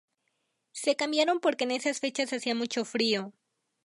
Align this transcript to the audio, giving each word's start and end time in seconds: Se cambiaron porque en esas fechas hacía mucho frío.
Se 0.71 0.95
cambiaron 0.95 1.39
porque 1.39 1.63
en 1.65 1.69
esas 1.69 1.99
fechas 1.99 2.33
hacía 2.33 2.55
mucho 2.55 2.85
frío. 2.85 3.33